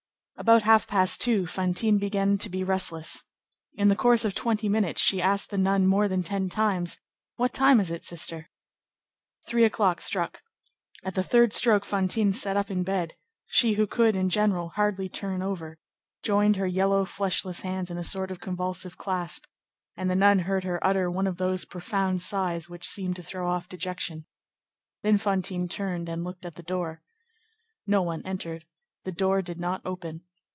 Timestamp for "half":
0.63-0.87